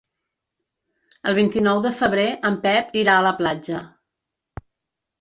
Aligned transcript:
El 1.33 1.37
vint-i-nou 1.41 1.83
de 1.85 1.93
febrer 1.99 2.27
en 2.51 2.59
Pep 2.67 3.01
irà 3.05 3.21
a 3.21 3.29
la 3.31 3.37
platja. 3.45 3.87